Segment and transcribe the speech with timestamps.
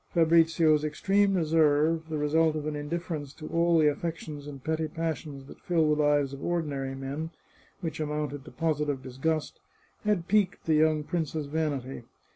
[0.15, 5.45] Fabrizio's extreme reserve, the result of an indifference to all the affections and petty passions
[5.45, 7.29] that fill the lives of ordinary men,
[7.81, 9.59] which amounted to positive disgtist,
[10.03, 12.01] had piqued the young prince's vanity.